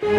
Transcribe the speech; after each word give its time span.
The 0.00 0.16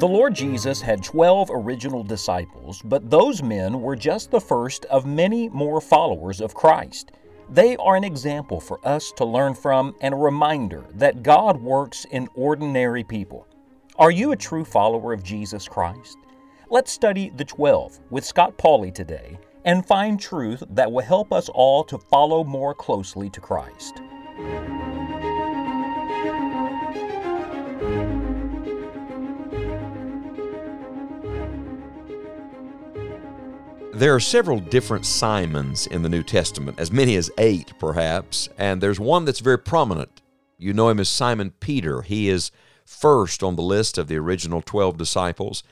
Lord 0.00 0.34
Jesus 0.34 0.80
had 0.80 1.02
12 1.02 1.50
original 1.52 2.04
disciples, 2.04 2.80
but 2.82 3.10
those 3.10 3.42
men 3.42 3.82
were 3.82 3.96
just 3.96 4.30
the 4.30 4.40
first 4.40 4.84
of 4.86 5.04
many 5.04 5.48
more 5.48 5.80
followers 5.80 6.40
of 6.40 6.54
Christ. 6.54 7.10
They 7.48 7.76
are 7.76 7.96
an 7.96 8.04
example 8.04 8.60
for 8.60 8.78
us 8.86 9.10
to 9.16 9.24
learn 9.24 9.54
from 9.54 9.96
and 10.00 10.14
a 10.14 10.16
reminder 10.16 10.84
that 10.94 11.24
God 11.24 11.60
works 11.60 12.04
in 12.12 12.28
ordinary 12.34 13.02
people. 13.02 13.48
Are 13.96 14.12
you 14.12 14.30
a 14.32 14.36
true 14.36 14.64
follower 14.64 15.12
of 15.12 15.24
Jesus 15.24 15.66
Christ? 15.66 16.16
Let's 16.70 16.92
study 16.92 17.32
the 17.36 17.44
12 17.44 17.98
with 18.10 18.24
Scott 18.24 18.56
Pauley 18.56 18.94
today 18.94 19.38
and 19.64 19.86
find 19.86 20.20
truth 20.20 20.62
that 20.70 20.90
will 20.90 21.04
help 21.04 21.32
us 21.32 21.48
all 21.50 21.84
to 21.84 21.98
follow 21.98 22.44
more 22.44 22.74
closely 22.74 23.28
to 23.30 23.40
Christ. 23.40 24.00
There 33.92 34.14
are 34.14 34.20
several 34.20 34.60
different 34.60 35.04
Simons 35.04 35.86
in 35.86 36.00
the 36.00 36.08
New 36.08 36.22
Testament, 36.22 36.80
as 36.80 36.90
many 36.90 37.16
as 37.16 37.30
eight 37.36 37.78
perhaps, 37.78 38.48
and 38.56 38.80
there's 38.80 38.98
one 38.98 39.26
that's 39.26 39.40
very 39.40 39.58
prominent. 39.58 40.22
You 40.56 40.72
know 40.72 40.88
him 40.88 41.00
as 41.00 41.10
Simon 41.10 41.50
Peter. 41.60 42.00
He 42.00 42.30
is 42.30 42.50
first 42.86 43.42
on 43.42 43.56
the 43.56 43.62
list 43.62 43.98
of 43.98 44.08
the 44.08 44.16
original 44.16 44.62
12 44.62 44.96
disciples. 44.96 45.62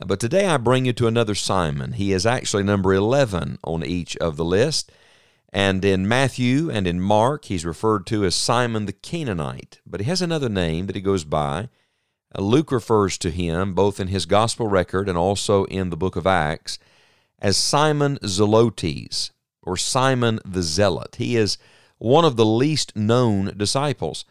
But 0.00 0.18
today 0.18 0.46
I 0.46 0.56
bring 0.56 0.86
you 0.86 0.92
to 0.94 1.06
another 1.06 1.36
Simon. 1.36 1.92
He 1.92 2.12
is 2.12 2.26
actually 2.26 2.64
number 2.64 2.92
11 2.92 3.58
on 3.62 3.84
each 3.84 4.16
of 4.16 4.36
the 4.36 4.44
list. 4.44 4.90
And 5.52 5.84
in 5.84 6.08
Matthew 6.08 6.68
and 6.68 6.88
in 6.88 7.00
Mark, 7.00 7.44
he's 7.44 7.64
referred 7.64 8.04
to 8.08 8.24
as 8.24 8.34
Simon 8.34 8.86
the 8.86 8.92
Canaanite. 8.92 9.80
But 9.86 10.00
he 10.00 10.06
has 10.06 10.20
another 10.20 10.48
name 10.48 10.86
that 10.86 10.96
he 10.96 11.02
goes 11.02 11.22
by. 11.22 11.68
Uh, 12.36 12.42
Luke 12.42 12.72
refers 12.72 13.16
to 13.18 13.30
him 13.30 13.72
both 13.72 14.00
in 14.00 14.08
his 14.08 14.26
gospel 14.26 14.66
record 14.66 15.08
and 15.08 15.16
also 15.16 15.64
in 15.66 15.90
the 15.90 15.96
book 15.96 16.16
of 16.16 16.26
Acts 16.26 16.80
as 17.38 17.56
Simon 17.56 18.18
Zelotes 18.24 19.30
or 19.62 19.76
Simon 19.76 20.40
the 20.44 20.62
Zealot. 20.62 21.16
He 21.16 21.36
is 21.36 21.56
one 21.98 22.24
of 22.24 22.34
the 22.34 22.44
least 22.44 22.96
known 22.96 23.56
disciples. 23.56 24.24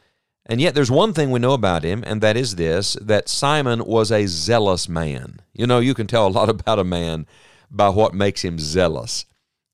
And 0.46 0.60
yet 0.60 0.76
there's 0.76 0.92
one 0.92 1.14
thing 1.14 1.32
we 1.32 1.40
know 1.40 1.54
about 1.54 1.84
him, 1.84 2.04
and 2.06 2.22
that 2.22 2.36
is 2.36 2.56
this 2.56 2.94
that 3.02 3.30
Simon 3.30 3.86
was 3.86 4.12
a 4.12 4.28
zealous 4.28 4.90
man. 4.90 5.40
You 5.54 5.68
know, 5.68 5.80
you 5.80 5.94
can 5.94 6.08
tell 6.08 6.28
a 6.28 6.30
lot 6.30 6.50
about 6.52 6.80
a 6.80 6.84
man 6.84 7.26
by 7.72 7.90
what 7.90 8.14
makes 8.14 8.44
him 8.44 8.60
zealous, 8.60 9.26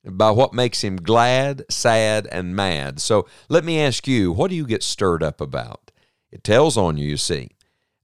by 0.04 0.32
what 0.32 0.54
makes 0.54 0.84
him 0.84 0.98
glad, 0.98 1.66
sad, 1.70 2.28
and 2.32 2.56
mad. 2.56 3.02
So 3.02 3.28
let 3.50 3.66
me 3.66 3.80
ask 3.80 4.08
you, 4.08 4.32
what 4.32 4.50
do 4.50 4.56
you 4.56 4.66
get 4.66 4.84
stirred 4.84 5.24
up 5.24 5.42
about? 5.42 5.92
It 6.32 6.44
tells 6.44 6.78
on 6.78 6.98
you, 6.98 7.08
you 7.08 7.18
see. 7.18 7.50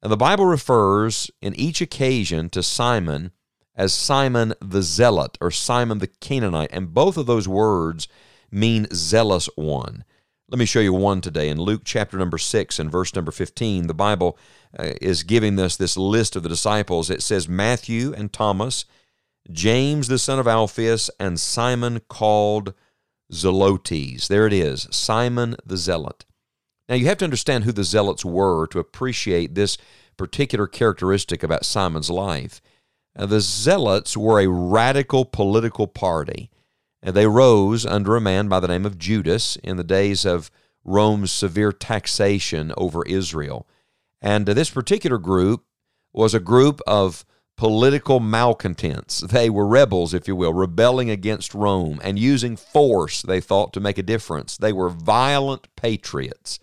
And 0.02 0.12
the 0.12 0.18
Bible 0.18 0.46
refers 0.46 1.32
in 1.42 1.56
each 1.56 1.82
occasion 1.82 2.50
to 2.50 2.64
Simon 2.64 3.32
as 3.76 3.94
Simon 3.94 4.54
the 4.60 4.82
Zealot 4.82 5.38
or 5.40 5.52
Simon 5.52 6.00
the 6.00 6.08
Canaanite. 6.08 6.70
And 6.72 6.94
both 6.94 7.18
of 7.18 7.26
those 7.26 7.48
words 7.48 8.08
mean 8.52 8.88
zealous 8.94 9.50
one. 9.56 10.04
Let 10.48 10.60
me 10.60 10.66
show 10.66 10.80
you 10.80 10.94
one 10.94 11.22
today. 11.22 11.50
In 11.50 11.58
Luke 11.60 11.82
chapter 11.84 12.18
number 12.18 12.38
6 12.38 12.78
and 12.78 12.92
verse 12.92 13.16
number 13.16 13.32
15, 13.32 13.88
the 13.88 13.96
Bible 13.96 14.38
uh, 14.78 14.92
is 15.02 15.24
giving 15.24 15.60
us 15.60 15.76
this 15.76 15.98
list 15.98 16.36
of 16.36 16.44
the 16.44 16.50
disciples. 16.50 17.10
It 17.10 17.24
says 17.24 17.50
Matthew 17.50 18.14
and 18.14 18.32
Thomas, 18.32 18.86
James 19.52 20.08
the 20.08 20.20
son 20.20 20.38
of 20.38 20.48
Alphaeus, 20.48 21.10
and 21.20 21.40
Simon 21.40 22.00
called 22.10 22.76
Zelotes. 23.32 24.28
There 24.28 24.46
it 24.46 24.54
is, 24.54 24.88
Simon 24.92 25.56
the 25.66 25.78
Zealot. 25.78 26.26
Now 26.88 26.94
you 26.94 27.08
have 27.08 27.18
to 27.18 27.26
understand 27.26 27.64
who 27.64 27.72
the 27.72 27.84
Zealots 27.84 28.24
were 28.24 28.68
to 28.68 28.78
appreciate 28.78 29.56
this 29.56 29.80
particular 30.16 30.68
characteristic 30.68 31.42
about 31.42 31.66
Simon's 31.66 32.12
life. 32.12 32.62
Uh, 33.18 33.26
the 33.26 33.42
Zealots 33.42 34.16
were 34.16 34.40
a 34.40 34.48
radical 34.48 35.26
political 35.26 35.88
party. 35.88 36.52
And 37.06 37.16
they 37.16 37.28
rose 37.28 37.86
under 37.86 38.16
a 38.16 38.22
man 38.22 38.48
by 38.48 38.60
the 38.60 38.68
name 38.68 38.84
of 38.84 38.98
Judas 38.98 39.58
in 39.58 39.78
the 39.78 39.84
days 39.84 40.26
of 40.26 40.50
Rome's 40.84 41.32
severe 41.32 41.72
taxation 41.72 42.74
over 42.78 43.06
Israel. 43.06 43.68
And 44.24 44.48
this 44.48 44.72
particular 44.72 45.20
group 45.20 45.66
was 46.14 46.34
a 46.34 46.40
group 46.40 46.82
of 46.88 47.24
political 47.58 48.20
malcontents. 48.20 49.20
They 49.20 49.52
were 49.52 49.68
rebels, 49.68 50.16
if 50.16 50.28
you 50.28 50.36
will, 50.36 50.52
rebelling 50.52 51.12
against 51.12 51.54
Rome 51.54 52.02
and 52.04 52.18
using 52.18 52.56
force, 52.56 53.22
they 53.22 53.40
thought, 53.40 53.72
to 53.74 53.80
make 53.80 54.00
a 54.00 54.04
difference. 54.04 54.58
They 54.58 54.74
were 54.74 54.90
violent 54.90 55.68
patriots. 55.76 56.60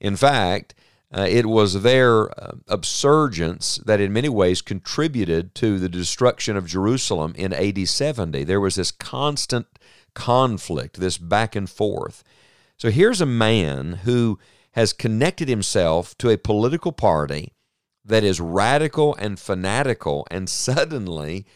In 0.00 0.16
fact, 0.16 0.74
uh, 1.12 1.26
it 1.28 1.46
was 1.46 1.82
their 1.82 2.28
uh, 2.40 2.56
absurgence 2.68 3.76
that 3.84 4.00
in 4.00 4.12
many 4.12 4.28
ways 4.28 4.60
contributed 4.60 5.54
to 5.54 5.78
the 5.78 5.88
destruction 5.88 6.56
of 6.56 6.66
Jerusalem 6.66 7.32
in 7.36 7.52
AD 7.52 7.88
70. 7.88 8.44
There 8.44 8.60
was 8.60 8.74
this 8.74 8.90
constant 8.90 9.66
conflict, 10.14 10.98
this 10.98 11.18
back 11.18 11.54
and 11.54 11.70
forth. 11.70 12.24
So 12.76 12.90
here's 12.90 13.20
a 13.20 13.26
man 13.26 14.00
who 14.04 14.38
has 14.72 14.92
connected 14.92 15.48
himself 15.48 16.18
to 16.18 16.28
a 16.28 16.36
political 16.36 16.92
party 16.92 17.52
that 18.04 18.24
is 18.24 18.40
radical 18.40 19.14
and 19.16 19.38
fanatical, 19.38 20.26
and 20.30 20.48
suddenly 20.66 21.46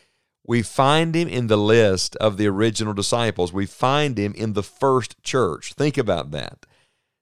we 0.46 0.62
find 0.62 1.14
him 1.14 1.28
in 1.28 1.48
the 1.48 1.58
list 1.58 2.16
of 2.16 2.36
the 2.36 2.46
original 2.46 2.94
disciples. 2.94 3.52
We 3.52 3.66
find 3.66 4.18
him 4.18 4.32
in 4.34 4.52
the 4.52 4.62
first 4.62 5.22
church. 5.22 5.74
Think 5.74 5.98
about 5.98 6.30
that. 6.30 6.66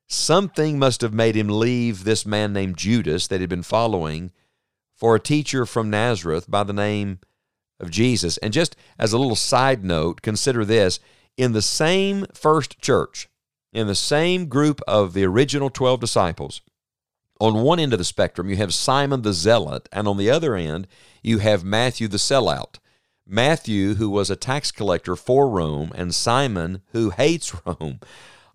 Something 0.09 0.79
must 0.79 1.03
have 1.03 1.13
made 1.13 1.35
him 1.35 1.49
leave 1.49 2.05
this 2.05 2.25
man 2.25 2.53
named 2.53 2.79
Judas 2.79 3.27
that 3.27 3.41
he'd 3.41 3.49
been 3.49 3.63
following 3.63 4.33
for 4.95 5.15
a 5.15 5.21
teacher 5.21 5.67
from 5.67 5.91
Nazareth 5.91 6.51
by 6.51 6.65
the 6.65 6.73
name 6.73 7.19
of 7.79 7.91
Jesus. 7.91 8.39
And 8.39 8.53
just 8.53 8.75
as 8.99 9.13
a 9.13 9.19
little 9.19 9.37
side 9.37 9.85
note, 9.85 10.23
consider 10.23 10.65
this 10.65 10.99
in 11.37 11.53
the 11.53 11.63
same 11.63 12.27
first 12.33 12.81
church, 12.81 13.29
in 13.73 13.87
the 13.87 13.95
same 13.95 14.47
group 14.47 14.81
of 14.89 15.13
the 15.13 15.25
original 15.25 15.71
12 15.71 16.01
disciples, 16.01 16.63
on 17.41 17.63
one 17.63 17.79
end 17.79 17.93
of 17.93 17.99
the 17.99 18.05
spectrum, 18.05 18.49
you 18.49 18.57
have 18.57 18.75
Simon 18.75 19.23
the 19.23 19.33
Zealot, 19.33 19.89
and 19.93 20.09
on 20.09 20.17
the 20.17 20.31
other 20.31 20.57
end, 20.57 20.89
you 21.23 21.39
have 21.39 21.63
Matthew 21.63 22.09
the 22.09 22.17
Sellout. 22.17 22.79
Matthew, 23.27 23.95
who 23.95 24.11
was 24.11 24.31
a 24.31 24.37
tax 24.37 24.73
collector 24.73 25.15
for 25.15 25.49
Rome, 25.49 25.93
and 25.95 26.15
Simon, 26.15 26.83
who 26.93 27.11
hates 27.11 27.55
Rome. 27.67 28.01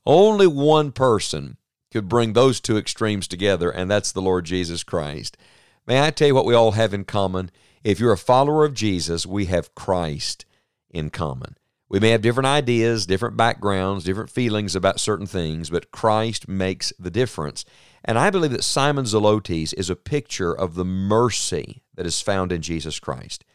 Only 0.06 0.48
one 0.48 0.92
person 0.92 1.58
could 1.92 2.10
bring 2.10 2.34
those 2.34 2.60
two 2.60 2.78
extremes 2.78 3.28
together, 3.28 3.70
and 3.70 3.90
that's 3.90 4.12
the 4.12 4.22
Lord 4.22 4.46
Jesus 4.46 4.84
Christ. 4.84 5.38
May 5.86 6.06
I 6.06 6.12
tell 6.12 6.28
you 6.28 6.36
what 6.36 6.46
we 6.46 6.54
all 6.54 6.72
have 6.72 6.94
in 6.94 7.06
common? 7.06 7.52
If 7.84 8.00
you're 8.00 8.14
a 8.14 8.18
follower 8.18 8.66
of 8.66 8.74
Jesus, 8.74 9.26
we 9.26 9.46
have 9.46 9.76
Christ 9.76 10.46
in 10.90 11.10
common. 11.10 11.58
We 11.90 12.00
may 12.00 12.10
have 12.10 12.22
different 12.22 12.48
ideas, 12.48 13.06
different 13.06 13.38
backgrounds, 13.38 14.04
different 14.04 14.32
feelings 14.32 14.76
about 14.76 15.00
certain 15.00 15.28
things, 15.28 15.70
but 15.70 15.92
Christ 15.92 16.48
makes 16.48 16.92
the 16.98 17.12
difference. 17.12 17.66
And 18.04 18.18
I 18.18 18.30
believe 18.30 18.52
that 18.52 18.64
Simon 18.64 19.06
Zelotes 19.06 19.74
is 19.76 19.90
a 19.90 19.96
picture 19.96 20.52
of 20.52 20.76
the 20.76 20.86
mercy 20.86 21.84
that 21.94 22.06
is 22.08 22.20
found 22.20 22.52
in 22.52 22.62
Jesus 22.62 23.00
Christ 23.00 23.46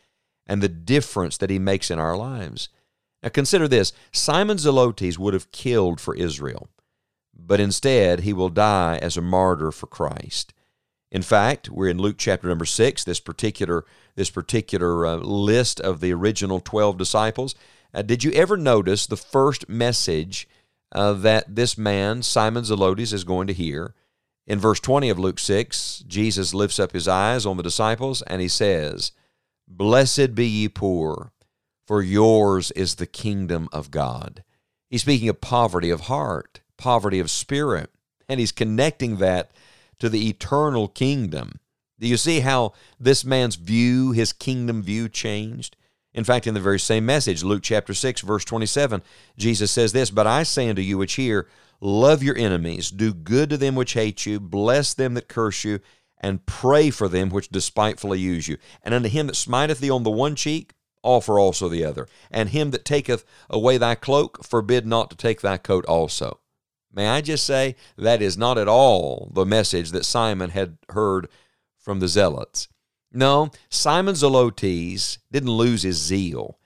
and 0.47 0.62
the 0.62 0.69
difference 0.69 1.37
that 1.38 1.50
he 1.50 1.58
makes 1.58 1.91
in 1.91 1.98
our 1.98 2.16
lives. 2.16 2.69
Now 3.23 3.31
consider 3.31 3.67
this 3.69 3.93
Simon 4.12 4.59
Zelotes 4.59 5.19
would 5.19 5.34
have 5.34 5.53
killed 5.53 6.01
for 6.01 6.15
Israel, 6.15 6.69
but 7.34 7.61
instead 7.61 8.21
he 8.21 8.33
will 8.33 8.49
die 8.49 8.99
as 9.01 9.17
a 9.17 9.23
martyr 9.23 9.73
for 9.73 9.87
Christ. 9.87 10.53
In 11.11 11.23
fact, 11.23 11.71
we're 11.71 11.89
in 11.89 11.99
Luke 11.99 12.17
chapter 12.19 12.49
number 12.49 12.67
6, 12.67 13.05
this 13.05 13.21
particular, 13.21 13.84
this 14.15 14.31
particular 14.31 15.06
uh, 15.06 15.17
list 15.17 15.81
of 15.81 16.01
the 16.01 16.12
original 16.12 16.61
12 16.61 16.99
disciples. 16.99 17.55
Uh, 17.95 18.03
did 18.03 18.23
you 18.23 18.31
ever 18.33 18.56
notice 18.56 19.06
the 19.06 19.17
first 19.17 19.69
message 19.69 20.47
uh, 20.93 21.15
that 21.15 21.55
this 21.55 21.79
man, 21.79 22.23
Simon 22.23 22.65
Zelotes, 22.65 23.12
is 23.14 23.25
going 23.25 23.47
to 23.47 23.55
hear? 23.55 23.94
In 24.47 24.59
verse 24.59 24.81
20 24.81 25.09
of 25.09 25.19
Luke 25.19 25.38
6, 25.38 26.05
Jesus 26.06 26.55
lifts 26.55 26.79
up 26.79 26.93
his 26.93 27.09
eyes 27.09 27.47
on 27.47 27.56
the 27.56 27.62
disciples 27.62 28.23
and 28.23 28.41
he 28.41 28.49
says, 28.49 29.12
Blessed 29.67 30.35
be 30.35 30.47
ye 30.47 30.69
poor, 30.69 31.32
for 31.88 32.02
yours 32.02 32.70
is 32.73 32.96
the 32.96 33.06
kingdom 33.06 33.67
of 33.73 33.90
God. 33.90 34.44
He's 34.90 35.00
speaking 35.00 35.31
of 35.31 35.40
poverty 35.40 35.88
of 35.88 36.02
heart, 36.02 36.61
poverty 36.76 37.19
of 37.19 37.31
spirit, 37.31 37.90
and 38.29 38.38
he's 38.38 38.52
connecting 38.52 39.17
that 39.17 39.52
to 39.99 40.11
the 40.11 40.29
eternal 40.29 40.88
kingdom. 40.88 41.61
Do 41.99 42.06
you 42.06 42.19
see 42.19 42.40
how 42.40 42.75
this 43.00 43.25
man's 43.25 43.56
view, 43.56 44.12
his 44.12 44.35
kingdom 44.35 44.82
view, 44.82 45.08
changed? 45.08 45.79
In 46.12 46.25
fact, 46.25 46.46
in 46.46 46.52
the 46.52 46.61
very 46.61 46.79
same 46.79 47.06
message, 47.06 47.43
Luke 47.43 47.62
chapter 47.62 47.94
6, 47.94 48.20
verse 48.20 48.44
27, 48.44 49.00
Jesus 49.38 49.70
says 49.70 49.93
this 49.94 50.11
But 50.11 50.26
I 50.26 50.43
say 50.43 50.69
unto 50.69 50.82
you 50.82 50.99
which 50.99 51.14
hear, 51.14 51.49
love 51.81 52.23
your 52.23 52.37
enemies, 52.37 52.90
do 52.90 53.14
good 53.14 53.49
to 53.49 53.56
them 53.56 53.75
which 53.75 53.94
hate 53.94 54.26
you, 54.26 54.38
bless 54.38 54.93
them 54.93 55.14
that 55.14 55.29
curse 55.29 55.64
you, 55.64 55.81
and 56.20 56.44
pray 56.44 56.90
for 56.90 57.08
them 57.08 57.31
which 57.31 57.49
despitefully 57.49 58.19
use 58.19 58.46
you. 58.46 58.58
And 58.82 58.93
unto 58.93 59.08
him 59.08 59.29
that 59.29 59.37
smiteth 59.37 59.81
thee 59.81 59.88
on 59.88 60.02
the 60.02 60.11
one 60.11 60.35
cheek, 60.35 60.75
offer 61.03 61.39
also 61.39 61.69
the 61.69 61.85
other. 61.85 62.06
And 62.31 62.50
him 62.50 62.71
that 62.73 62.85
taketh 62.85 63.25
away 63.49 63.79
thy 63.79 63.95
cloak, 63.95 64.45
forbid 64.45 64.87
not 64.87 65.11
to 65.11 65.17
take 65.17 65.41
thy 65.41 65.56
coat 65.56 65.85
also. 65.87 66.41
May 66.93 67.09
I 67.09 67.21
just 67.21 67.45
say, 67.45 67.77
that 67.97 68.23
is 68.23 68.39
not 68.39 68.59
at 68.59 68.69
all 68.69 69.31
the 69.35 69.45
message 69.45 69.91
that 69.91 70.05
Simon 70.05 70.50
had 70.50 70.79
heard 70.91 71.29
from 71.79 72.00
the 72.00 72.09
Zealots. 72.09 72.69
No, 73.12 73.50
Simon 73.71 74.15
Zelotes 74.15 75.19
didn't 75.31 75.50
lose 75.50 75.83
his 75.83 75.97
zeal. 75.97 76.59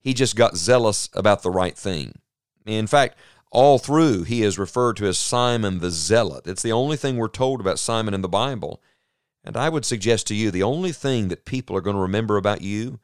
He 0.00 0.14
just 0.14 0.36
got 0.36 0.56
zealous 0.56 1.08
about 1.14 1.42
the 1.42 1.50
right 1.50 1.76
thing. 1.76 2.18
In 2.66 2.86
fact, 2.86 3.16
all 3.50 3.78
through, 3.78 4.24
he 4.24 4.42
is 4.42 4.58
referred 4.58 4.96
to 4.98 5.06
as 5.06 5.18
Simon 5.18 5.78
the 5.78 5.90
Zealot. 5.90 6.46
It's 6.46 6.62
the 6.62 6.72
only 6.72 6.96
thing 6.96 7.16
we're 7.16 7.28
told 7.28 7.60
about 7.60 7.78
Simon 7.78 8.14
in 8.14 8.22
the 8.22 8.28
Bible. 8.28 8.82
And 9.42 9.56
I 9.56 9.68
would 9.68 9.84
suggest 9.84 10.26
to 10.26 10.34
you 10.34 10.50
the 10.50 10.62
only 10.62 10.92
thing 10.92 11.28
that 11.28 11.44
people 11.46 11.76
are 11.76 11.80
going 11.80 11.96
to 11.96 12.02
remember 12.02 12.36
about 12.36 12.60
you 12.60 13.00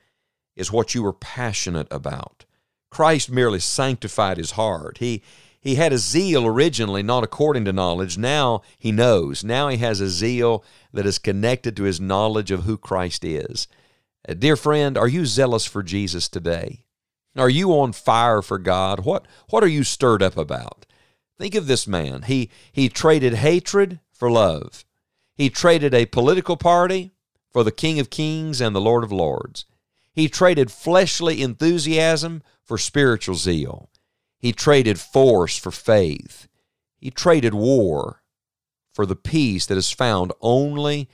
is 0.57 0.73
what 0.73 0.95
you 0.95 1.03
were 1.03 1.13
passionate 1.13 1.89
about. 1.91 2.45
Christ 2.91 3.31
merely 3.31 3.59
sanctified 3.59 4.37
his 4.37 4.53
heart. 4.53 4.99
He, 4.99 5.23
he 5.61 5.75
had 5.75 5.93
a 5.93 5.99
zeal 5.99 6.47
originally, 6.47 7.03
not 7.03 7.25
according 7.25 7.65
to 7.65 7.73
knowledge. 7.73 8.17
Now 8.17 8.63
he 8.79 8.93
knows. 8.93 9.43
Now 9.43 9.69
he 9.69 9.79
has 9.79 10.01
a 10.01 10.09
zeal 10.09 10.63
that 10.93 11.07
is 11.07 11.19
connected 11.19 11.77
to 11.77 11.85
his 11.85 12.01
knowledge 12.01 12.51
of 12.51 12.65
who 12.65 12.77
Christ 12.77 13.25
is. 13.25 13.67
Uh, 14.29 14.35
dear 14.35 14.57
friend, 14.57 14.97
are 14.97 15.09
you 15.09 15.27
zealous 15.27 15.65
for 15.65 15.83
Jesus 15.83 16.29
today? 16.29 16.85
Are 17.37 17.51
you 17.51 17.73
on 17.73 17.93
fire 17.93 18.43
for 18.43 18.59
God? 18.59 19.05
What, 19.05 19.27
what 19.49 19.65
are 19.65 19.69
you 19.69 19.83
stirred 19.83 20.23
up 20.23 20.37
about? 20.37 20.87
Think 21.37 21.57
of 21.57 21.67
this 21.67 21.89
man. 21.89 22.23
He, 22.23 22.51
he 22.71 22.89
traded 22.89 23.35
hatred 23.35 23.99
for 24.13 24.31
love. 24.31 24.85
He 25.35 25.51
traded 25.51 25.95
a 25.95 26.07
political 26.07 26.57
party 26.57 27.11
for 27.51 27.65
the 27.65 27.73
King 27.73 27.99
of 27.99 28.11
Kings 28.11 28.61
and 28.61 28.75
the 28.75 28.81
Lord 28.81 29.03
of 29.03 29.11
Lords. 29.11 29.65
He 30.15 30.29
traded 30.29 30.71
fleshly 30.71 31.43
enthusiasm 31.43 32.43
for 32.63 32.79
spiritual 32.79 33.35
zeal. 33.35 33.91
He 34.39 34.53
traded 34.53 35.01
force 35.01 35.59
for 35.59 35.71
faith. 35.71 36.49
He 36.97 37.11
traded 37.11 37.53
war 37.53 38.23
for 38.93 39.07
the 39.07 39.17
peace 39.17 39.67
that 39.67 39.77
is 39.77 39.91
found 39.91 40.33
only 40.41 41.09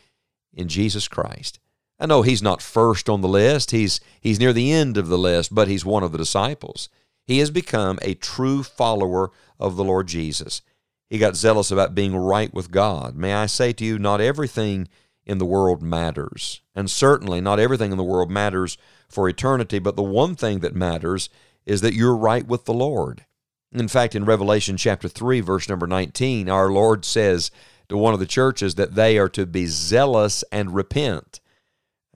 in 0.53 0.69
Jesus 0.69 1.09
Christ. 1.09 1.59
I 1.99 2.07
know 2.07 2.23
he's 2.23 2.43
not 2.43 2.63
first 2.63 3.09
on 3.09 3.21
the 3.21 3.29
list. 3.29 3.71
He's 3.71 4.01
he's 4.21 4.41
near 4.41 4.53
the 4.53 4.73
end 4.73 4.97
of 4.97 5.09
the 5.09 5.19
list, 5.19 5.55
but 5.55 5.69
he's 5.69 5.85
one 5.85 6.03
of 6.03 6.13
the 6.13 6.19
disciples. 6.19 6.89
He 7.27 7.39
has 7.39 7.51
become 7.51 7.99
a 8.03 8.15
true 8.15 8.63
follower 8.63 9.31
of 9.59 9.77
the 9.77 9.85
Lord 9.85 10.09
Jesus. 10.09 10.63
He 11.09 11.19
got 11.19 11.37
zealous 11.37 11.71
about 11.71 11.95
being 11.95 12.17
right 12.17 12.53
with 12.53 12.71
God. 12.71 13.17
May 13.17 13.35
I 13.35 13.47
say 13.47 13.73
to 13.75 13.85
you, 13.85 13.99
not 13.99 14.21
everything 14.21 14.89
in 15.25 15.39
the 15.39 15.47
world 15.47 15.83
matters. 15.83 16.61
And 16.75 16.91
certainly 16.91 17.41
not 17.41 17.61
everything 17.61 17.93
in 17.93 17.99
the 17.99 18.05
world 18.05 18.31
matters 18.31 18.79
for 19.09 19.29
eternity, 19.29 19.79
but 19.79 19.97
the 19.97 20.03
one 20.03 20.35
thing 20.35 20.61
that 20.61 20.75
matters 20.75 21.29
is 21.67 21.81
that 21.83 21.95
you're 21.95 22.17
right 22.17 22.47
with 22.47 22.65
the 22.65 22.75
Lord. 22.75 23.25
In 23.73 23.89
fact, 23.89 24.15
in 24.15 24.25
Revelation 24.25 24.77
chapter 24.77 25.09
3, 25.09 25.41
verse 25.41 25.69
number 25.69 25.87
19, 25.87 26.49
our 26.49 26.71
Lord 26.71 27.05
says 27.05 27.51
to 27.89 27.97
one 27.97 28.15
of 28.15 28.21
the 28.21 28.27
churches 28.27 28.75
that 28.77 28.95
they 28.95 29.19
are 29.19 29.29
to 29.31 29.47
be 29.47 29.67
zealous 29.67 30.43
and 30.51 30.75
repent. 30.75 31.41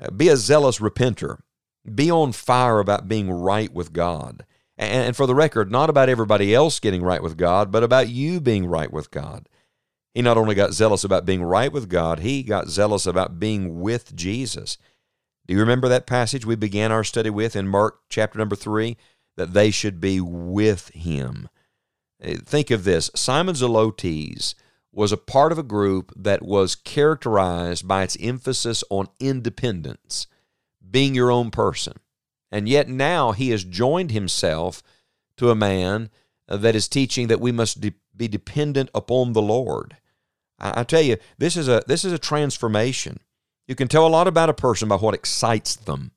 Uh, 0.00 0.10
be 0.10 0.28
a 0.28 0.36
zealous 0.36 0.78
repenter. 0.78 1.38
Be 1.94 2.10
on 2.10 2.32
fire 2.32 2.80
about 2.80 3.08
being 3.08 3.30
right 3.30 3.72
with 3.72 3.92
God. 3.92 4.44
And 4.76 5.14
for 5.14 5.26
the 5.26 5.34
record, 5.34 5.70
not 5.70 5.88
about 5.88 6.08
everybody 6.08 6.52
else 6.52 6.80
getting 6.80 7.02
right 7.02 7.22
with 7.22 7.36
God, 7.36 7.70
but 7.70 7.84
about 7.84 8.08
you 8.08 8.40
being 8.40 8.66
right 8.66 8.92
with 8.92 9.12
God. 9.12 9.48
He 10.14 10.22
not 10.22 10.38
only 10.38 10.54
got 10.54 10.72
zealous 10.72 11.02
about 11.02 11.26
being 11.26 11.42
right 11.42 11.72
with 11.72 11.88
God, 11.88 12.20
he 12.20 12.44
got 12.44 12.68
zealous 12.68 13.04
about 13.04 13.40
being 13.40 13.80
with 13.80 14.14
Jesus. 14.14 14.78
Do 15.46 15.54
you 15.54 15.60
remember 15.60 15.88
that 15.88 16.06
passage 16.06 16.46
we 16.46 16.54
began 16.54 16.92
our 16.92 17.04
study 17.04 17.30
with 17.30 17.56
in 17.56 17.66
Mark 17.66 17.98
chapter 18.08 18.38
number 18.38 18.56
3? 18.56 18.96
That 19.36 19.52
they 19.52 19.72
should 19.72 20.00
be 20.00 20.20
with 20.20 20.90
him. 20.90 21.48
Uh, 22.24 22.34
think 22.44 22.70
of 22.70 22.84
this 22.84 23.10
Simon 23.16 23.56
Zelotes 23.56 24.54
was 24.92 25.10
a 25.10 25.16
part 25.16 25.50
of 25.50 25.58
a 25.58 25.64
group 25.64 26.12
that 26.16 26.42
was 26.42 26.76
characterized 26.76 27.86
by 27.86 28.04
its 28.04 28.16
emphasis 28.20 28.84
on 28.90 29.08
independence, 29.18 30.28
being 30.88 31.16
your 31.16 31.32
own 31.32 31.50
person. 31.50 31.94
And 32.52 32.68
yet 32.68 32.88
now 32.88 33.32
he 33.32 33.50
has 33.50 33.64
joined 33.64 34.12
himself 34.12 34.84
to 35.36 35.50
a 35.50 35.56
man 35.56 36.10
uh, 36.48 36.56
that 36.58 36.76
is 36.76 36.86
teaching 36.86 37.26
that 37.26 37.40
we 37.40 37.50
must 37.50 37.80
de- 37.80 37.94
be 38.16 38.28
dependent 38.28 38.90
upon 38.94 39.32
the 39.32 39.42
Lord. 39.42 39.96
I, 40.64 40.84
tell 40.84 41.02
you, 41.02 41.16
this 41.38 41.56
is 41.56 41.68
a 41.68 41.82
this 41.86 42.04
is 42.04 42.12
a 42.12 42.18
transformation. 42.18 43.20
You 43.68 43.74
can 43.74 43.88
tell 43.88 44.06
a 44.06 44.08
lot 44.08 44.26
about 44.26 44.50
a 44.50 44.54
person 44.54 44.88
by 44.88 44.96
what 44.96 45.14
excites 45.14 45.76
them. 45.76 46.12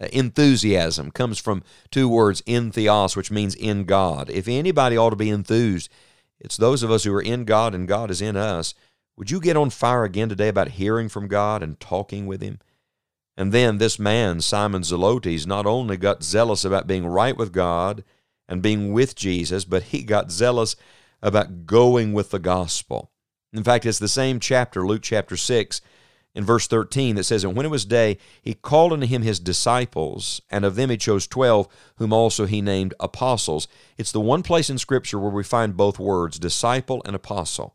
Uh, 0.00 0.06
enthusiasm 0.12 1.10
comes 1.10 1.38
from 1.38 1.62
two 1.90 2.08
words, 2.08 2.42
entheos, 2.42 3.16
which 3.16 3.30
means 3.30 3.54
in 3.54 3.84
God. 3.84 4.30
If 4.30 4.48
anybody 4.48 4.96
ought 4.96 5.10
to 5.10 5.16
be 5.16 5.30
enthused, 5.30 5.90
it's 6.40 6.56
those 6.56 6.82
of 6.82 6.90
us 6.90 7.04
who 7.04 7.14
are 7.14 7.22
in 7.22 7.44
God 7.44 7.74
and 7.74 7.88
God 7.88 8.10
is 8.10 8.22
in 8.22 8.36
us. 8.36 8.74
Would 9.16 9.30
you 9.30 9.40
get 9.40 9.56
on 9.56 9.70
fire 9.70 10.04
again 10.04 10.28
today 10.28 10.48
about 10.48 10.68
hearing 10.68 11.08
from 11.08 11.26
God 11.26 11.62
and 11.62 11.80
talking 11.80 12.26
with 12.26 12.40
Him? 12.40 12.60
And 13.36 13.52
then 13.52 13.78
this 13.78 13.98
man, 14.00 14.40
Simon 14.40 14.82
Zelotes, 14.82 15.46
not 15.46 15.66
only 15.66 15.96
got 15.96 16.24
zealous 16.24 16.64
about 16.64 16.88
being 16.88 17.06
right 17.06 17.36
with 17.36 17.52
God 17.52 18.02
and 18.48 18.62
being 18.62 18.92
with 18.92 19.14
Jesus, 19.14 19.64
but 19.64 19.84
he 19.84 20.02
got 20.02 20.32
zealous 20.32 20.74
about 21.22 21.64
going 21.66 22.12
with 22.12 22.30
the 22.30 22.40
gospel. 22.40 23.12
In 23.52 23.64
fact, 23.64 23.86
it's 23.86 23.98
the 23.98 24.08
same 24.08 24.40
chapter, 24.40 24.86
Luke 24.86 25.02
chapter 25.02 25.36
6, 25.36 25.80
in 26.34 26.44
verse 26.44 26.66
13, 26.66 27.16
that 27.16 27.24
says, 27.24 27.42
And 27.42 27.56
when 27.56 27.66
it 27.66 27.70
was 27.70 27.84
day, 27.84 28.18
he 28.42 28.54
called 28.54 28.92
unto 28.92 29.06
him 29.06 29.22
his 29.22 29.40
disciples, 29.40 30.40
and 30.50 30.64
of 30.64 30.76
them 30.76 30.90
he 30.90 30.96
chose 30.96 31.26
twelve, 31.26 31.66
whom 31.96 32.12
also 32.12 32.46
he 32.46 32.60
named 32.60 32.94
apostles. 33.00 33.66
It's 33.96 34.12
the 34.12 34.20
one 34.20 34.42
place 34.42 34.68
in 34.68 34.78
Scripture 34.78 35.18
where 35.18 35.30
we 35.30 35.42
find 35.42 35.76
both 35.76 35.98
words, 35.98 36.38
disciple 36.38 37.02
and 37.06 37.16
apostle. 37.16 37.74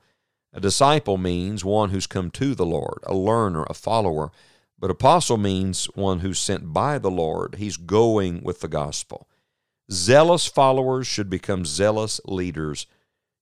A 0.53 0.61
disciple 0.61 1.17
means 1.17 1.65
one 1.65 1.89
who's 1.89 2.05
come 2.05 2.29
to 2.31 2.53
the 2.53 2.65
Lord, 2.65 2.99
a 3.03 3.15
learner, 3.15 3.63
a 3.63 3.73
follower. 3.73 4.31
But 4.77 4.91
apostle 4.91 5.37
means 5.37 5.85
one 5.95 6.19
who's 6.19 6.39
sent 6.39 6.71
by 6.71 6.99
the 6.99 7.11
Lord. 7.11 7.55
He's 7.55 7.77
going 7.77 8.43
with 8.43 8.61
the 8.61 8.67
gospel. 8.67 9.27
Zealous 9.91 10.45
followers 10.45 11.07
should 11.07 11.29
become 11.29 11.65
zealous 11.65 12.21
leaders. 12.25 12.85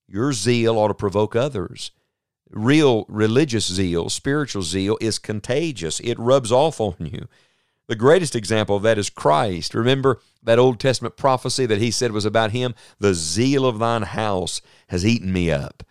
Your 0.07 0.31
zeal 0.31 0.77
ought 0.77 0.87
to 0.87 0.93
provoke 0.93 1.35
others 1.35 1.91
real 2.51 3.06
religious 3.07 3.71
zeal, 3.71 4.09
spiritual 4.09 4.62
zeal, 4.62 4.98
is 5.01 5.19
contagious. 5.19 6.00
It 6.01 6.19
rubs 6.19 6.51
off 6.51 6.80
on 6.80 6.95
you. 7.00 7.27
The 7.88 7.95
greatest 7.95 8.36
example 8.36 8.77
of 8.77 8.83
that 8.83 8.98
is 8.98 9.09
Christ. 9.09 9.74
Remember 9.74 10.21
that 10.42 10.59
Old 10.59 10.80
Testament 10.80 11.18
prophecy 11.18 11.65
that 11.65 11.80
he 11.80 11.92
said 11.92 12.12
was 12.12 12.25
about 12.25 12.51
him? 12.51 12.74
The 13.00 13.13
zeal 13.13 13.65
of 13.65 13.80
thine 13.80 14.03
house 14.03 14.62
has 14.88 15.06
eaten 15.06 15.33
me 15.33 15.51
up. 15.51 15.83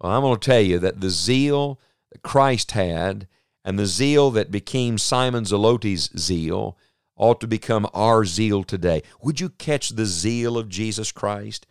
Well, 0.00 0.12
I'm 0.12 0.22
going 0.22 0.38
to 0.38 0.44
tell 0.44 0.60
you 0.60 0.78
that 0.80 1.00
the 1.00 1.10
zeal 1.10 1.80
that 2.10 2.22
Christ 2.22 2.72
had 2.72 3.28
and 3.64 3.78
the 3.78 3.86
zeal 3.86 4.30
that 4.32 4.50
became 4.50 4.98
Simon 4.98 5.44
Zelotes' 5.44 6.18
zeal 6.18 6.76
ought 7.16 7.40
to 7.40 7.46
become 7.46 7.88
our 7.94 8.24
zeal 8.24 8.64
today. 8.64 9.02
Would 9.22 9.40
you 9.40 9.50
catch 9.50 9.90
the 9.90 10.06
zeal 10.06 10.58
of 10.58 10.68
Jesus 10.68 11.12
Christ? 11.12 11.66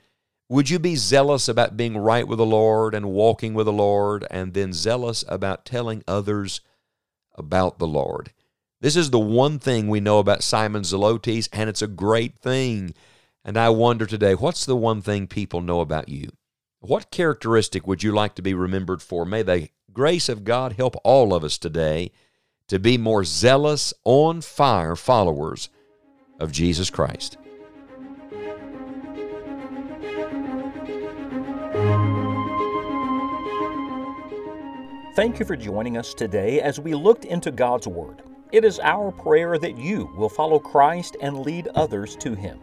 Would 0.49 0.69
you 0.69 0.77
be 0.77 0.95
zealous 0.95 1.47
about 1.47 1.77
being 1.77 1.97
right 1.97 2.27
with 2.27 2.37
the 2.37 2.45
Lord 2.45 2.93
and 2.93 3.11
walking 3.11 3.53
with 3.53 3.65
the 3.65 3.73
Lord, 3.73 4.25
and 4.29 4.53
then 4.53 4.73
zealous 4.73 5.23
about 5.27 5.65
telling 5.65 6.03
others 6.07 6.61
about 7.35 7.79
the 7.79 7.87
Lord? 7.87 8.33
This 8.81 8.95
is 8.97 9.09
the 9.09 9.19
one 9.19 9.59
thing 9.59 9.87
we 9.87 10.01
know 10.01 10.19
about 10.19 10.43
Simon 10.43 10.83
Zelotes, 10.83 11.47
and 11.53 11.69
it's 11.69 11.81
a 11.81 11.87
great 11.87 12.37
thing. 12.39 12.93
And 13.45 13.57
I 13.57 13.69
wonder 13.69 14.05
today, 14.05 14.35
what's 14.35 14.65
the 14.65 14.75
one 14.75 15.01
thing 15.01 15.27
people 15.27 15.61
know 15.61 15.79
about 15.79 16.09
you? 16.09 16.29
What 16.81 17.11
characteristic 17.11 17.87
would 17.87 18.03
you 18.03 18.11
like 18.11 18.35
to 18.35 18.41
be 18.41 18.53
remembered 18.53 19.01
for? 19.01 19.25
May 19.25 19.41
the 19.41 19.69
grace 19.93 20.27
of 20.27 20.43
God 20.43 20.73
help 20.73 20.97
all 21.05 21.33
of 21.33 21.45
us 21.45 21.57
today 21.57 22.11
to 22.67 22.79
be 22.79 22.97
more 22.97 23.23
zealous, 23.23 23.93
on 24.03 24.41
fire 24.41 24.95
followers 24.95 25.69
of 26.39 26.51
Jesus 26.51 26.89
Christ. 26.89 27.37
Thank 35.15 35.37
you 35.37 35.45
for 35.45 35.55
joining 35.55 35.95
us 35.95 36.15
today 36.15 36.59
as 36.59 36.79
we 36.79 36.95
looked 36.95 37.25
into 37.25 37.51
God's 37.51 37.87
Word. 37.87 38.23
It 38.51 38.65
is 38.65 38.79
our 38.79 39.11
prayer 39.11 39.59
that 39.59 39.77
you 39.77 40.11
will 40.17 40.27
follow 40.27 40.57
Christ 40.57 41.17
and 41.21 41.45
lead 41.45 41.67
others 41.75 42.15
to 42.15 42.33
Him. 42.33 42.59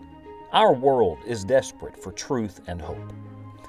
Our 0.52 0.72
world 0.72 1.18
is 1.24 1.44
desperate 1.44 1.96
for 1.96 2.10
truth 2.10 2.60
and 2.66 2.82
hope. 2.82 3.12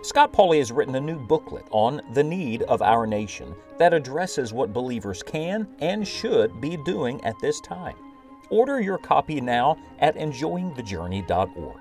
Scott 0.01 0.33
Pauley 0.33 0.57
has 0.57 0.71
written 0.71 0.95
a 0.95 0.99
new 0.99 1.19
booklet 1.19 1.65
on 1.69 2.01
the 2.15 2.23
need 2.23 2.63
of 2.63 2.81
our 2.81 3.05
nation 3.05 3.53
that 3.77 3.93
addresses 3.93 4.51
what 4.51 4.73
believers 4.73 5.21
can 5.21 5.67
and 5.77 6.07
should 6.07 6.59
be 6.59 6.75
doing 6.77 7.23
at 7.23 7.39
this 7.39 7.61
time. 7.61 7.95
Order 8.49 8.81
your 8.81 8.97
copy 8.97 9.39
now 9.39 9.77
at 9.99 10.15
enjoyingthejourney.org. 10.15 11.79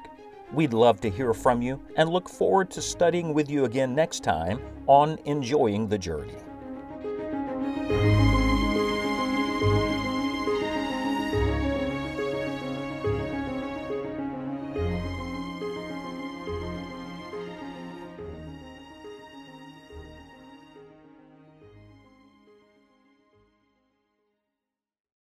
We'd 0.52 0.75
love 0.75 1.00
to 1.00 1.09
hear 1.09 1.33
from 1.33 1.62
you 1.62 1.80
and 1.97 2.11
look 2.11 2.28
forward 2.28 2.71
to 2.73 2.83
studying 2.83 3.33
with 3.33 3.49
you 3.49 3.64
again 3.64 3.95
next 3.95 4.23
time 4.23 4.61
on 4.87 5.19
Enjoying 5.25 5.88
the 5.88 5.97
Journey 5.97 6.37
thank 7.91 8.05
you 8.05 8.20